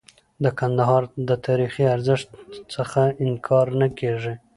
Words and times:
د 0.43 0.45
کندهار 0.59 1.03
د 1.29 1.31
تاریخي 1.45 1.83
ارزښت 1.95 2.29
څخه 2.73 3.01
انکار 3.25 3.67
نه 3.79 3.87
کيږي. 3.99 4.33